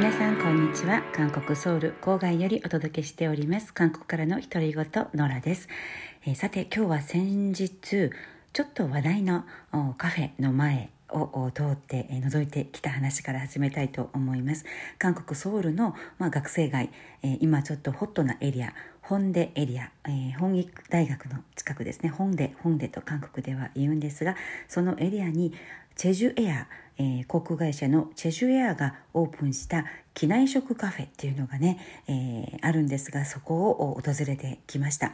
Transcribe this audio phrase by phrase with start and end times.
[0.00, 1.02] 皆さんこんにちは。
[1.14, 3.74] 韓国ソウル郊外よりお届けしております。
[3.74, 5.68] 韓国からの独り言ノラです、
[6.24, 9.44] えー、さて今日は先日ちょっと話題の
[9.98, 14.64] カフェの前を通って覗いてきた話から始めたいと思います。
[14.98, 16.88] 韓国ソウルの、まあ、学生街、
[17.22, 18.72] えー、今ちょっとホットなエリア
[19.02, 22.08] 本出エリア、えー、本育大学の近くですね。
[22.08, 24.34] 本出本出と韓国では言うんですが
[24.66, 25.52] そのエリアに
[25.94, 26.66] チェジュエア、
[26.98, 35.12] えー、航空会社の Jeju Air がオープンした機内食カフェっていうのがね、えー、あるんですがそこを訪れてきました。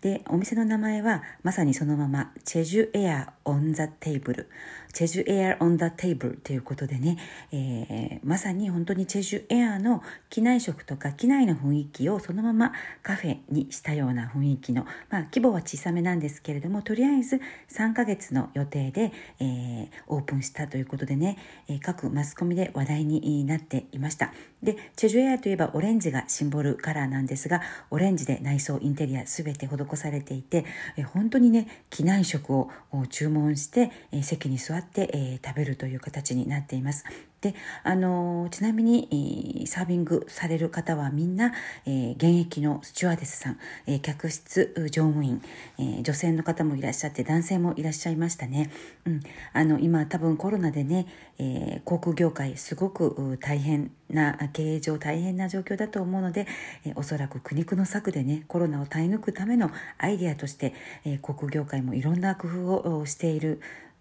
[0.00, 7.18] でお店の名前はまさにそのまま Jeju Air on the Table。Jeju Air on the Table ということでね、
[7.52, 12.72] えー、まさに本当に Jeju Air の機内食とか機内の雰囲気をそのまま
[13.02, 24.32] カフェにしたような雰囲気の、まあ、規模は小さめなんですけれどもとりあえず3ヶ月の予定で、えー、オープンしたということでね、ねえ、各マスコミで話題になっていました。
[24.62, 30.64] でチェジュエアといえばオレンジがシンボルカラーなんですがオレンジで内装インテリア全て施されていて、
[30.96, 32.70] え本当にね機内食を
[33.10, 37.04] 注文して、え席に座って、え食べるという形になっています。
[37.46, 41.52] であのちなみに、サービングされる方はみんな、
[41.86, 45.40] え、現役のスチュワーデスさん、え、客室乗務員、
[45.78, 48.70] え、女性の方もいらっしゃって男性もいらっしゃいましたね、
[49.04, 49.20] うん、
[49.52, 51.06] あの今多分コロナでね、
[51.38, 56.48] え航空業界すごく大変な経営上大変な状況だと思うので、
[56.84, 63.60] えおそらく苦肉の策でねコロナを耐え抜くためのアイデアとして、え航空業界もいろんな工夫をしている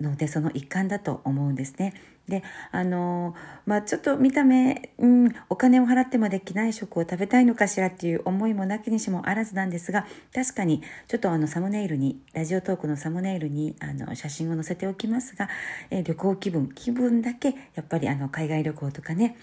[0.00, 1.94] のでその一環だと思うんですね。
[2.28, 15.48] であのまあちょっと見た目、うん、お金を払ってまで機内食を食べたいのかしらっていう思いもなきにしもあらずなんですが確かにちょっとあのサムネイルにラジオトークのサムネイルにあの写真を載せておきますが、
[15.90, 19.36] え旅行気分気分だけやっぱりあの海外旅行とかね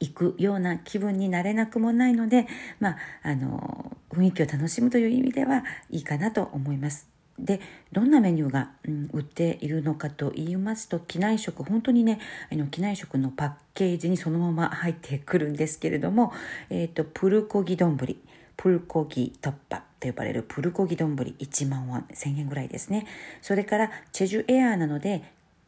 [0.00, 2.48] 行くような気分になれなくもないので、
[2.80, 7.11] まあ、あの雰囲気を楽しむという意味ではいいかなと思います。
[7.38, 7.60] で
[7.92, 12.20] どんなメニューが、うん、売っているのかと言いますと機内食本当にね
[12.52, 16.32] あの機内食のパッケージにそのまま入ってくるんですけれども、
[16.70, 17.98] えーと、プルコギ丼
[18.56, 23.06] プルコギ突破と呼ばれるプルコギ丼1万ウォン1000円ぐらいですね。
[23.40, 25.22] それからチェジュエアーなので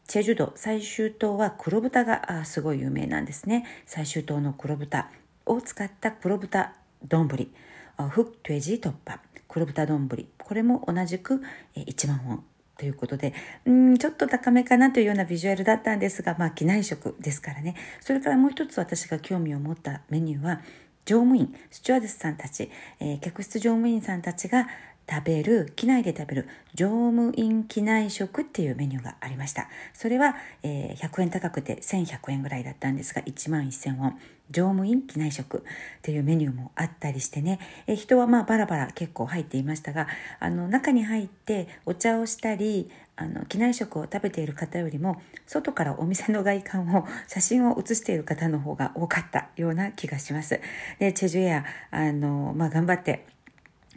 [0.07, 3.65] チェジュ島最終島は黒豚があすごい有名なんですね。
[3.87, 5.11] 最終島の黒豚
[5.47, 6.75] を使った黒豚
[7.09, 9.19] 丼フットェジ突破
[9.49, 11.43] 黒豚丼これも同じく
[11.77, 12.45] 1万ウォン
[12.77, 13.35] ということで、
[13.67, 17.77] うん、ちょっと高めかなというようなビジュアルだったんですが、まあ、機内食ですからね。
[18.01, 20.61] それからもう一つ私が興味を持ったメニューは、
[21.05, 24.67] 乗務員、スチュワーデスさんたち、えー、客室乗務員さんたちが
[25.11, 29.69] 食べる、機内で食べる乗務員機内食っていうメニューがありました。
[29.93, 34.19] それは、えー、100円高くて1100円ぐらいだったんですが、1万1000ウォン。
[34.51, 35.61] 乗務員機内食っ
[36.03, 40.07] ていうメニューもあったりしてね、え人はまあバラバラ結構入っていましたが、
[40.39, 50.61] あの中に入ってお茶をしたり、あの機内食を食べている方よりも外からお店の外観を写真を写している方の方が多かったような気がします。
[50.99, 53.27] で Jeju Air あの、まあ、頑張って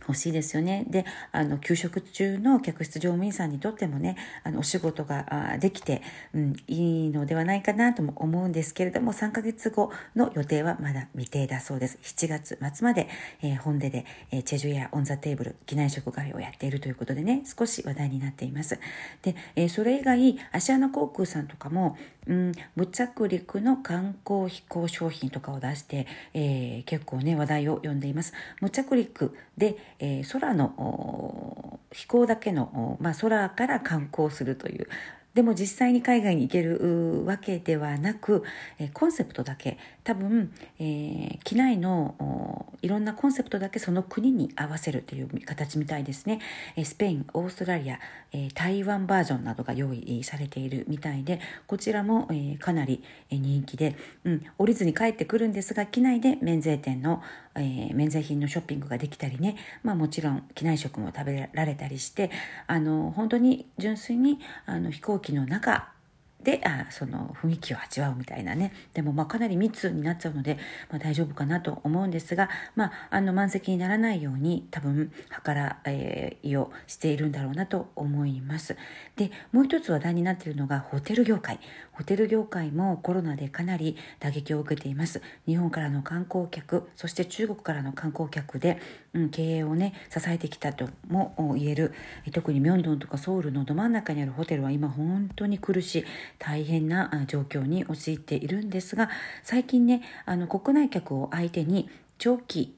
[0.08, 0.86] 欲しいですよね。
[0.88, 6.02] で、あの、休職中の客室乗務員さんにとってもね、あの、お仕事ができて、
[6.34, 12.00] うん、いいのではないかなとも思うんですけれども、3ヶ月後の予定はまだ未定だそうです。
[12.04, 13.10] 7月末まで、
[13.42, 18.80] えー、弘大で、えー、 Jeju Air on the Table、機内食カフェをやっているということでね、少し話題になっています。
[19.22, 21.98] で、えー、それ以外、アシアナ航空さんとかも、
[22.28, 28.34] うん、無着陸の観光飛行商品とかを出して、えー、結構ね、話題を呼んでいます。
[28.62, 34.88] 無着陸で、えー、空の飛行だけの、まあ、空から観光するという
[35.38, 38.42] でも実際に海外に行けるわけではなく、
[38.80, 39.78] えコンセプトだけ。
[40.04, 46.40] 多分、えー、機内のいろんなコンセプトだけその国に合わせるという形みたいですね、
[46.78, 48.00] えスペインオーストラリア、
[48.32, 57.22] え台湾バージョンなどが用意されているみたいでこちらも、えかなり人気で、うん、降りずに帰ってくるんですが機内で免税店の、
[57.56, 62.32] えー、免税品のショッピングができたりね、まあ、もちろん機内食も食べられたりして
[62.68, 65.97] あの本当に純粋にあの飛行機の中
[66.48, 68.72] であその雰囲気を味わうみたいなね。
[68.94, 70.58] でもまあかなり密になっちゃうので、
[70.90, 75.12] まあ、大丈夫かなと思うんですが、まあ、あの満席にならないように多分
[75.46, 75.82] 計ら
[76.42, 78.78] いをしているんだろうなと思います。
[79.18, 81.60] でもう一つ話題になっているのがホテル業界。
[81.92, 85.22] ホテル業界もコロナでかなり打撃を受けています。
[85.48, 88.80] 日本からの観光客そして中国からの観光客で、
[89.14, 91.94] うん、経営をね支えてきたとも言える。
[92.32, 96.06] 特にミョンドンとかソウルのど真ん中にあるホテルは今本当に苦しい。
[96.40, 99.10] 大変な状況に陥っているんですが
[99.44, 102.76] 最近ねあの国内客を相手に長期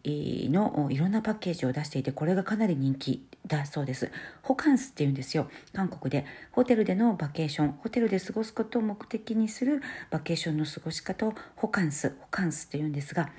[0.52, 4.12] のいろんなパッケージを出していてこれがかなり人気だそうです。
[4.44, 5.50] ホカンスっていうんですよ。
[5.74, 6.26] 韓国で。
[6.52, 7.72] ホテルでのバケーション。
[7.72, 9.82] ホテルで過ごすことを目的にする
[10.12, 13.30] バケーションの過ごし方をホカンスホカンスっていうんですが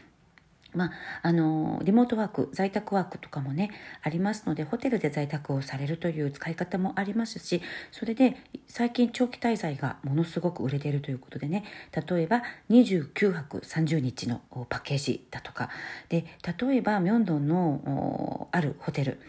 [0.74, 3.70] まあ、あのリモートワーク在宅ワークとかもね
[4.02, 7.62] ありますのでホテルで在宅をされるという使い方もありますし
[7.92, 8.36] それで
[8.66, 11.64] 最近長期滞在がものすごく売れているということでね
[11.94, 15.70] 例えば29泊30日のパッケージだとか。
[16.08, 16.24] で
[16.58, 19.20] 例えばミョンドンのあるホテル。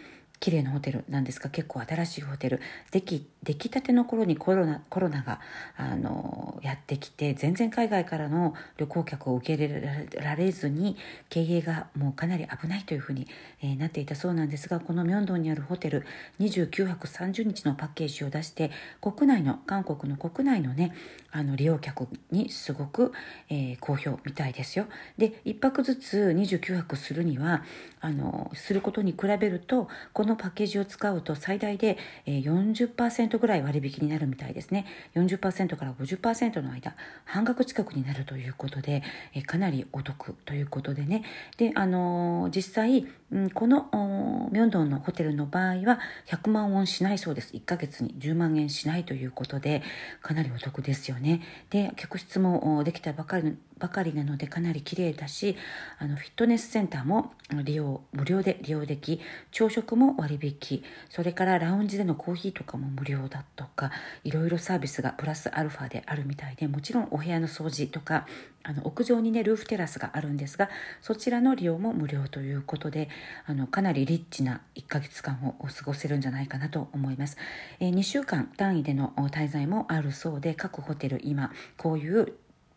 [0.41, 2.59] 綺麗なホテルなんですが結構新しいホテル
[2.89, 5.39] でき出来たての頃にコロナコロナが
[5.77, 10.97] あのやってきて全然海外からの旅行客を受け入れられずに
[11.29, 13.27] 経営がもうかなり危ないというふうに、
[13.61, 16.05] え、なっていたそうなんですがこのミョンドンにあるホテル
[16.39, 20.93] 29泊30日のパッケージを出して国内の韓国の国内のね
[21.31, 23.13] あの利用客にすごく、
[23.49, 24.87] えー、好評みたいですよ。
[25.17, 27.63] で1泊ずつ29泊するには
[28.01, 34.85] あのすることに比べるとこののパッケージを使うと最大で40%ぐらい割引になるみたいですね。
[35.15, 36.95] 40%から50%の間
[37.25, 39.03] 半額近くになるということで
[39.45, 41.23] かなりお得ということでね。
[41.57, 43.05] であの実際
[43.53, 47.53] このミョンドンのホテルの場合は100万ウォンしないそうです。
[47.53, 49.83] 1ヶ月に10万円しないということで
[50.21, 51.41] かなりお得ですよね。
[51.69, 55.57] で客室もできたばかりばかりなのでかなり綺麗だし
[55.97, 57.33] あのフィットネスセンターも
[57.63, 59.19] 利用無料で利用でき
[59.51, 60.83] 朝食も割引。
[61.09, 63.91] それからラウンジでのコーヒーとかも無料だとか
[64.23, 68.27] いろいろサービスがプラスアルファであるみたいでもちろんお部屋の掃除とか
[68.63, 70.69] あの屋上にねルーフテラスがあるんですが
[71.01, 73.09] そちらの利用も無料ということで
[73.45, 77.37] あのかなりリッチな1ヶ月間を過ごせるんじゃないかなと思います、
[77.79, 82.33] えー、2週間単位での滞在もあるそうで各ホテル今こういう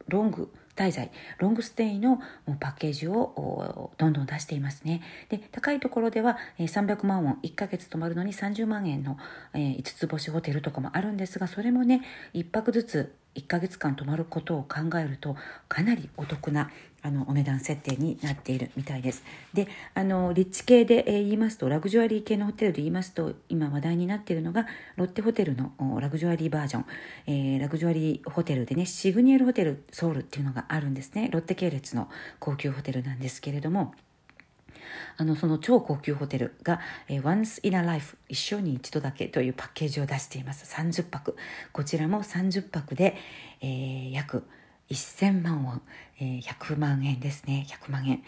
[0.08, 2.20] ロング滞在ロングステイの
[2.58, 5.02] パッケージをどんどん出していますね。
[5.28, 9.16] で高いところでは300万ウォン1ヶ月泊まるのに30万円の
[9.54, 12.02] 5つ星ホテルとかもあるんですがそれもね
[12.34, 15.36] 1泊ずつ1ヶ月間泊まることを考えると
[15.68, 16.70] かなりお得な
[17.04, 19.22] あのお値段設定になっているみたいです。
[19.52, 24.66] であのリッチ系で、え、言いますとラグジュアリー系のホテルで言いますと今話題になっているのが
[24.96, 26.86] ロッテホテルのラグジュアリーバージョン、
[27.26, 32.08] えー、ラグジュアリーホテルでねシグニエルホテルソウルっていうのがあるんですねロッテ系列の
[32.38, 33.94] 高級ホテルなんですけれども。
[35.16, 41.36] あのその超高級ホテルが、えー、Once in a Life 一生に一度だけというパッケージを出しています30泊
[41.72, 43.16] こちらも30泊で、
[43.60, 44.44] えー、約
[44.90, 45.82] 1000万ウォン、
[46.20, 47.66] えー、100万円ですね。
[47.68, 48.22] 100万円。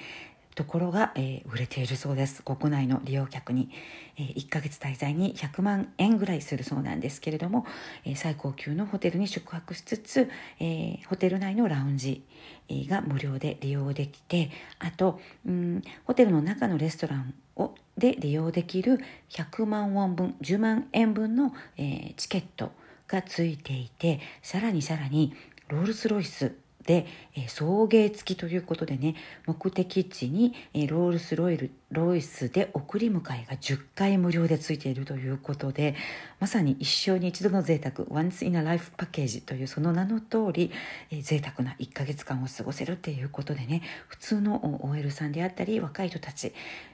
[0.56, 2.42] ところが、えー、売れているそうです。
[2.42, 3.68] 国内の利用客に、
[4.16, 7.66] えー、1ヶ月滞在に100万円ぐらいするそうなんですけれども、
[8.06, 12.24] えー、最高級のホテルに宿泊しつつ、えホテル内のラウンジ
[12.70, 18.98] が無料で利用できてあとうんホテルの中のレストランをで利用できる
[19.30, 22.72] 100万ウォン分10万円分の、えチケット
[23.08, 25.34] がついていてさらにさらに
[25.68, 26.65] ロールス・ロイス。
[26.86, 29.16] で、え、送迎付きということでね
[29.46, 35.94] 目的地に、え、ロールスロイルロイスで送り迎えが10回無料でついているということで
[36.40, 40.72] まさに一生に一度の贅沢 Once in a Life パッケージというその名の通り、
[41.10, 46.52] えー、贅沢な1ヶ月間を過ごせるっていうことでね普通の OL さんであったり若い人たち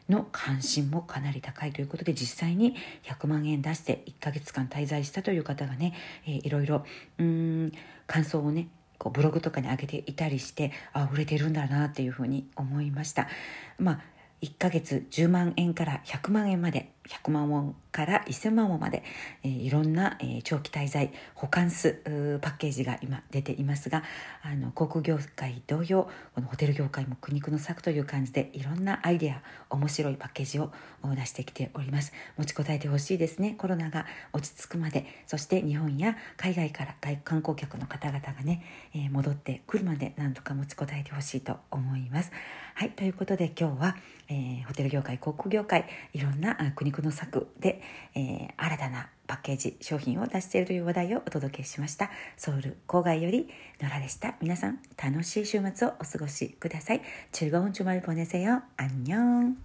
[0.08, 2.74] の関心もかなり高いということで実際に
[3.04, 5.94] 100万円出して1ヶ月間滞在したという方がね、
[6.26, 6.84] えー、いろいろ
[7.18, 7.72] うん
[8.06, 8.68] 感想をね
[9.02, 13.26] こうブログとかに上げていたりしてあ売れてるんだなっていうふうに思いました。
[13.76, 14.00] まあ
[14.42, 19.02] 1ヶ月10万円から100万円まで100万ウォンから1000万ウォンまで、
[19.42, 22.00] えー、いろんな、えー、長期滞在保管す
[22.40, 24.02] パッケージが今出ていますが
[24.42, 30.72] あの航空業界同様このホテル業界も苦肉の策という感じでいろんなアイデア面白いパッケージを
[31.04, 32.12] 出してきております。
[32.36, 33.54] 持ちこたえてほしいですね。
[33.58, 38.62] コロナが落ち着くまでそして日本や海外から外観光客の方々がね、
[38.94, 42.30] えー、戻ってくるまでなんとか持ちこたえてほしいと思います。
[42.74, 43.96] はいということで今日は、
[44.28, 47.81] えホテル業界航空業界いろんな苦肉の策で、
[48.15, 53.49] えー、新たなパッケージ商品を出しているという話題をお届けしましたソウル郊外より
[53.81, 57.01] 野良でした皆さん楽しい週末をお過ごしください
[57.33, 59.57] 즐거운주말보내세요안녕